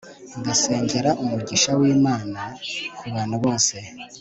[0.39, 2.41] ndasengera umugisha w'imana
[2.99, 3.75] kubantu bose